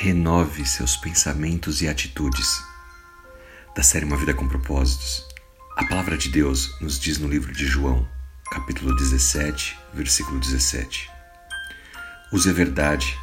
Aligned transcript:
renove 0.00 0.64
seus 0.64 0.96
pensamentos 0.96 1.82
e 1.82 1.88
atitudes. 1.88 2.62
Da 3.74 3.82
série 3.82 4.04
Uma 4.04 4.16
Vida 4.16 4.32
com 4.32 4.46
Propósitos, 4.46 5.26
a 5.76 5.84
palavra 5.86 6.16
de 6.16 6.28
Deus 6.28 6.80
nos 6.80 7.00
diz 7.00 7.18
no 7.18 7.26
livro 7.26 7.52
de 7.52 7.66
João, 7.66 8.08
capítulo 8.48 8.94
17, 8.94 9.76
versículo 9.92 10.38
17: 10.38 11.10
Use 12.32 12.48
a 12.48 12.52
verdade 12.52 13.18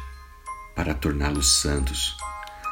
para 0.74 0.92
torná-los 0.92 1.62
santos, 1.62 2.14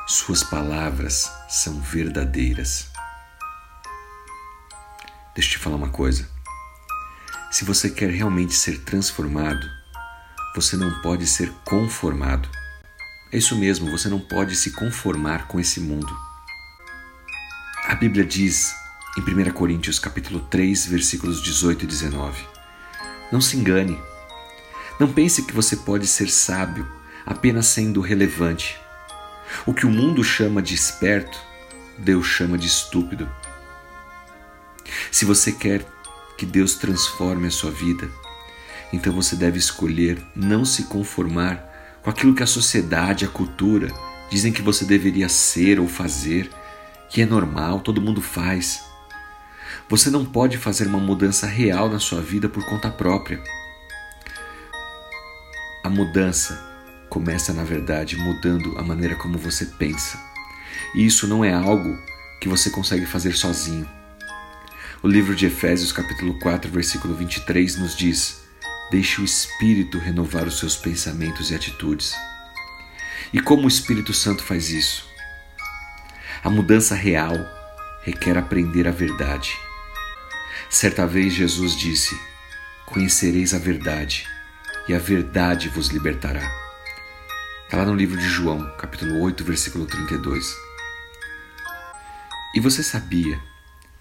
suas 0.07 0.43
palavras 0.43 1.33
são 1.49 1.81
verdadeiras. 1.81 2.91
Deixa 5.35 5.49
eu 5.49 5.53
te 5.53 5.59
falar 5.59 5.77
uma 5.77 5.89
coisa. 5.89 6.29
Se 7.51 7.65
você 7.65 7.89
quer 7.89 8.11
realmente 8.11 8.53
ser 8.53 8.81
transformado, 8.81 9.67
você 10.55 10.77
não 10.77 11.01
pode 11.01 11.27
ser 11.27 11.51
conformado. 11.65 12.51
É 13.35 13.37
isso 13.37 13.57
mesmo, 13.57 13.91
você 13.91 14.09
não 14.09 14.21
pode 14.21 14.55
se 14.55 14.71
conformar 14.71 15.49
com 15.49 15.59
esse 15.59 15.81
mundo. 15.81 16.17
A 17.85 17.93
Bíblia 17.97 18.25
diz 18.25 18.73
em 19.19 19.21
1 19.21 19.51
Coríntios 19.51 19.99
capítulo 19.99 20.39
3, 20.39 20.87
versículos 20.87 21.43
18 21.43 21.83
e 21.83 21.89
19: 21.89 22.45
Não 23.33 23.41
se 23.41 23.57
engane. 23.57 24.01
Não 25.01 25.13
pense 25.13 25.43
que 25.43 25.53
você 25.53 25.75
pode 25.75 26.07
ser 26.07 26.31
sábio 26.31 26.87
apenas 27.27 27.67
sendo 27.67 28.01
relevante. 28.01 28.79
O 29.67 29.75
que 29.75 29.85
o 29.85 29.91
mundo 29.91 30.23
chama 30.23 30.63
de 30.63 30.73
esperto, 30.73 31.37
Deus 31.99 32.29
chama 32.29 32.57
de 32.57 32.69
estúpido. 32.69 33.29
Se 35.11 35.25
você 35.25 35.51
quer 35.51 35.85
que 36.39 36.47
Deus 36.47 36.75
transforme 36.75 37.49
a 37.49 37.51
sua 37.51 37.73
vida, 37.73 38.09
então 38.93 39.13
você 39.13 39.35
deve 39.35 39.59
escolher 39.59 40.25
não 40.37 40.65
se 40.65 40.85
conformar 40.85 41.74
com 42.05 42.11
aquilo 42.11 42.35
que 42.35 42.43
a 42.43 42.47
sociedade, 42.47 43.25
a 43.25 43.29
cultura 43.29 43.89
dizem 44.31 44.53
que 44.53 44.61
você 44.61 44.85
deveria 44.85 45.27
ser 45.27 45.81
ou 45.81 45.89
fazer, 45.89 46.51
que 47.09 47.23
é 47.23 47.27
normal, 47.27 47.81
todo 47.81 48.01
mundo 48.01 48.21
faz. 48.21 48.85
Você 49.89 50.11
não 50.11 50.23
pode 50.23 50.59
fazer 50.59 50.87
uma 50.87 50.99
mudança 50.99 51.47
real 51.47 51.89
na 51.89 51.99
sua 51.99 52.21
vida 52.21 52.47
por 52.47 52.63
conta 52.67 52.91
própria. 52.91 53.43
A 55.83 55.89
mudança 55.89 56.63
começa, 57.09 57.55
na 57.55 57.65
verdade, 57.65 58.17
mudando 58.17 58.77
a 58.79 58.83
maneira 58.83 59.17
como 59.17 59.39
você 59.39 59.65
pensa. 59.65 60.19
E 60.95 61.07
isso 61.07 61.27
não 61.27 61.43
é 61.43 61.55
algo 61.55 61.99
que 62.39 62.49
você 62.49 62.69
consegue 62.69 63.07
fazer 63.07 63.33
sozinho. 63.33 63.89
O 65.03 65.09
livro 65.09 65.35
de 65.35 65.47
Efésios, 65.47 65.93
capítulo 65.93 66.39
4, 66.39 66.71
versículo 66.71 67.15
23 67.15 67.77
nos 67.77 67.97
diz: 67.97 68.44
Deixe 68.91 69.21
o 69.21 69.25
Espírito 69.25 69.99
renovar 69.99 70.47
os 70.47 70.59
seus 70.59 70.77
pensamentos 70.77 71.51
e 71.51 71.55
atitudes. 71.55 72.15
E 73.33 73.41
como 73.41 73.65
o 73.65 73.69
Espírito 73.69 74.13
Santo 74.13 74.43
faz 74.45 74.71
isso? 74.71 75.09
A 76.43 76.51
mudança 76.51 76.95
real 76.95 77.35
requer 78.03 78.37
aprender 78.37 78.87
a 78.87 78.93
verdade. 78.93 79.51
Certa 80.69 81.07
vez 81.07 81.33
Jesus 81.33 81.77
disse: 81.77 82.19
Conhecereis 82.87 83.55
a 83.55 83.59
verdade, 83.59 84.27
e 84.87 84.95
a 84.95 84.99
verdade 84.99 85.69
vos 85.69 85.89
libertará. 85.89 86.65
Está 87.65 87.79
lá 87.79 87.87
no 87.87 87.95
livro 87.95 88.17
de 88.17 88.29
João, 88.29 88.71
capítulo 88.77 89.21
8, 89.21 89.43
versículo 89.43 89.87
32. 89.87 90.55
E 92.55 92.61
você 92.61 92.83
sabia 92.83 93.41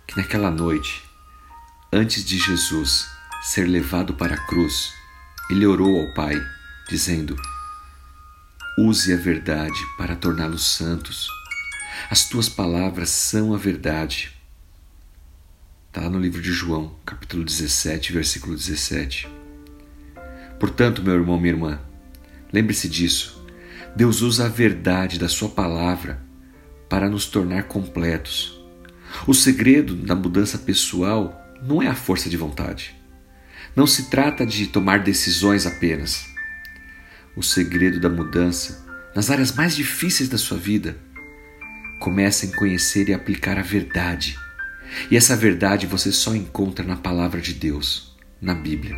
que 0.05 0.17
naquela 0.17 0.51
noite, 0.51 1.03
antes 1.91 2.23
de 2.23 2.37
Jesus 2.37 3.12
ser 3.43 3.67
levado 3.67 4.13
para 4.13 4.35
a 4.35 4.45
cruz, 4.47 4.93
ele 5.49 5.65
orou 5.65 5.99
ao 5.99 6.13
Pai, 6.13 6.41
dizendo: 6.87 7.35
Use 8.79 9.11
a 9.11 9.17
verdade 9.17 9.77
para 9.97 10.15
torná-los 10.15 10.65
santos. 10.65 11.27
As 12.09 12.27
tuas 12.29 12.47
palavras 12.47 13.09
são 13.09 13.53
a 13.53 13.57
verdade. 13.57 14.31
Está 15.89 16.03
lá 16.03 16.09
no 16.09 16.19
livro 16.19 16.41
de 16.41 16.53
João, 16.53 16.95
capítulo 17.05 17.43
17, 17.43 18.13
versículo 18.13 18.55
17. 18.55 19.27
Portanto, 20.57 21.03
meu 21.03 21.13
irmão, 21.13 21.37
minha 21.37 21.53
irmã, 21.53 21.79
lembre-se 22.51 22.87
disso. 22.87 23.45
Deus 23.93 24.21
usa 24.21 24.45
a 24.45 24.49
verdade 24.49 25.19
da 25.19 25.27
Sua 25.27 25.49
palavra 25.49 26.23
para 26.87 27.09
nos 27.09 27.25
tornar 27.25 27.63
completos. 27.63 28.57
O 29.27 29.33
segredo 29.33 29.95
da 29.95 30.15
mudança 30.15 30.57
pessoal 30.57 31.39
não 31.61 31.83
é 31.83 31.87
a 31.87 31.95
força 31.95 32.29
de 32.29 32.37
vontade. 32.37 33.02
Não 33.75 33.87
se 33.87 34.03
trata 34.03 34.45
de 34.45 34.67
tomar 34.67 34.99
decisões 34.99 35.65
apenas. 35.65 36.27
O 37.35 37.41
segredo 37.41 37.99
da 37.99 38.07
mudança, 38.07 38.85
nas 39.15 39.31
áreas 39.31 39.51
mais 39.51 39.75
difíceis 39.75 40.29
da 40.29 40.37
sua 40.37 40.59
vida, 40.59 40.95
começa 41.99 42.45
em 42.45 42.51
conhecer 42.51 43.09
e 43.09 43.13
aplicar 43.13 43.57
a 43.57 43.63
verdade. 43.63 44.37
E 45.09 45.17
essa 45.17 45.35
verdade 45.35 45.87
você 45.87 46.11
só 46.11 46.35
encontra 46.35 46.85
na 46.85 46.95
palavra 46.95 47.41
de 47.41 47.51
Deus, 47.51 48.15
na 48.39 48.53
Bíblia. 48.53 48.95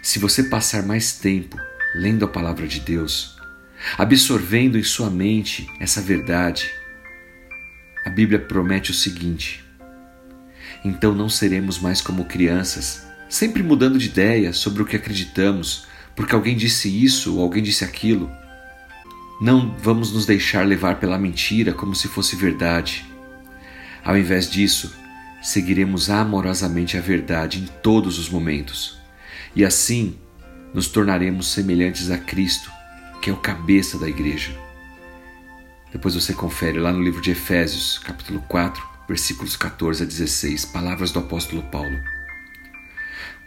Se 0.00 0.20
você 0.20 0.44
passar 0.44 0.84
mais 0.84 1.14
tempo 1.14 1.58
lendo 1.96 2.24
a 2.24 2.28
palavra 2.28 2.68
de 2.68 2.78
Deus, 2.78 3.36
absorvendo 3.96 4.78
em 4.78 4.84
sua 4.84 5.10
mente 5.10 5.66
essa 5.80 6.00
verdade, 6.00 6.70
a 8.04 8.10
Bíblia 8.10 8.38
promete 8.38 8.92
o 8.92 8.94
seguinte: 8.94 9.64
então 10.84 11.12
não 11.12 11.28
seremos 11.28 11.80
mais 11.80 12.00
como 12.00 12.24
crianças 12.24 13.07
sempre 13.28 13.62
mudando 13.62 13.98
de 13.98 14.06
ideia 14.06 14.52
sobre 14.52 14.82
o 14.82 14.86
que 14.86 14.96
acreditamos, 14.96 15.86
porque 16.16 16.34
alguém 16.34 16.56
disse 16.56 16.88
isso 16.88 17.36
ou 17.36 17.42
alguém 17.42 17.62
disse 17.62 17.84
aquilo. 17.84 18.30
Não 19.40 19.76
vamos 19.78 20.12
nos 20.12 20.26
deixar 20.26 20.66
levar 20.66 20.98
pela 20.98 21.18
mentira 21.18 21.72
como 21.72 21.94
se 21.94 22.08
fosse 22.08 22.34
verdade. 22.34 23.06
Ao 24.04 24.16
invés 24.16 24.50
disso, 24.50 24.92
seguiremos 25.42 26.10
amorosamente 26.10 26.96
a 26.96 27.00
verdade 27.00 27.58
em 27.58 27.66
todos 27.82 28.18
os 28.18 28.28
momentos. 28.28 28.98
E 29.54 29.64
assim 29.64 30.16
nos 30.74 30.88
tornaremos 30.88 31.48
semelhantes 31.48 32.10
a 32.10 32.18
Cristo, 32.18 32.70
que 33.22 33.30
é 33.30 33.32
o 33.32 33.36
cabeça 33.36 33.98
da 33.98 34.08
igreja. 34.08 34.50
Depois 35.92 36.14
você 36.14 36.34
confere 36.34 36.78
lá 36.78 36.92
no 36.92 37.02
livro 37.02 37.22
de 37.22 37.30
Efésios, 37.30 37.98
capítulo 37.98 38.42
4, 38.48 38.82
versículos 39.08 39.56
14 39.56 40.02
a 40.02 40.06
16, 40.06 40.66
palavras 40.66 41.10
do 41.10 41.18
apóstolo 41.18 41.62
Paulo. 41.62 42.17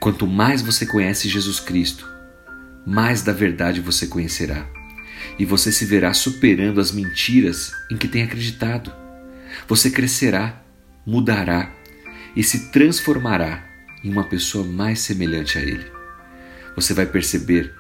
Quanto 0.02 0.26
mais 0.26 0.64
você 0.64 0.84
conhece 0.84 1.30
Jesus 1.30 1.60
Cristo, 1.60 2.10
mais 2.84 3.22
da 3.22 3.32
verdade 3.32 3.80
você 3.80 4.08
conhecerá, 4.08 4.68
e 5.38 5.46
você 5.46 5.72
se 5.72 5.86
verá 5.86 6.12
superando 6.12 6.82
as 6.82 6.92
mentiras 6.92 7.72
em 7.92 7.96
que 7.96 8.08
tem 8.08 8.24
acreditado. 8.24 8.92
Você 9.68 9.92
crescerá, 9.92 10.60
mudará 11.06 11.72
e 12.36 12.44
se 12.44 12.72
transformará 12.72 13.64
em 14.04 14.12
uma 14.12 14.24
pessoa 14.24 14.66
mais 14.66 15.02
semelhante 15.02 15.60
a 15.60 15.62
Ele. 15.62 15.86
Você 16.76 16.96
vai 16.96 17.06
perceber 17.06 17.72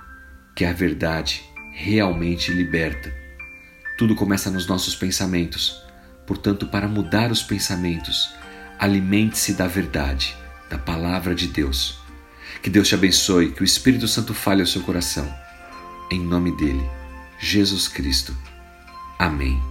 que 0.55 0.63
a 0.63 0.73
verdade 0.73 1.41
realmente 1.71 2.53
liberta. 2.53 3.11
Tudo 3.97 4.13
começa 4.13 4.51
nos 4.51 4.67
nossos 4.67 4.93
pensamentos. 4.93 5.83
Portanto, 6.27 6.67
para 6.67 6.87
mudar 6.87 7.31
os 7.31 7.41
pensamentos, 7.41 8.31
alimente-se 8.77 9.53
da 9.53 9.65
verdade, 9.65 10.37
da 10.69 10.77
palavra 10.77 11.33
de 11.33 11.47
Deus. 11.47 11.99
Que 12.61 12.69
Deus 12.69 12.87
te 12.87 12.95
abençoe, 12.95 13.51
que 13.51 13.61
o 13.61 13.65
Espírito 13.65 14.07
Santo 14.07 14.33
fale 14.33 14.61
ao 14.61 14.67
seu 14.67 14.81
coração. 14.81 15.27
Em 16.11 16.19
nome 16.19 16.55
dele, 16.57 16.83
Jesus 17.39 17.87
Cristo. 17.87 18.35
Amém. 19.17 19.70